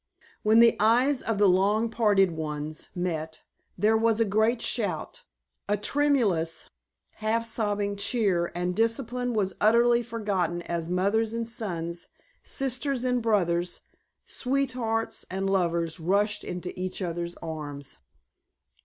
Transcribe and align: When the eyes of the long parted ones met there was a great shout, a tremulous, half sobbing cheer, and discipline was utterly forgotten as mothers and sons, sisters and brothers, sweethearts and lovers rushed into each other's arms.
When 0.41 0.61
the 0.61 0.75
eyes 0.79 1.21
of 1.21 1.37
the 1.37 1.47
long 1.47 1.87
parted 1.91 2.31
ones 2.31 2.89
met 2.95 3.43
there 3.77 3.95
was 3.95 4.19
a 4.19 4.25
great 4.25 4.59
shout, 4.59 5.21
a 5.69 5.77
tremulous, 5.77 6.71
half 7.17 7.45
sobbing 7.45 7.95
cheer, 7.97 8.51
and 8.55 8.75
discipline 8.75 9.35
was 9.35 9.53
utterly 9.61 10.01
forgotten 10.01 10.63
as 10.63 10.89
mothers 10.89 11.33
and 11.33 11.47
sons, 11.47 12.07
sisters 12.41 13.03
and 13.05 13.21
brothers, 13.21 13.81
sweethearts 14.25 15.23
and 15.29 15.47
lovers 15.47 15.99
rushed 15.99 16.43
into 16.43 16.73
each 16.79 17.03
other's 17.03 17.35
arms. 17.35 17.99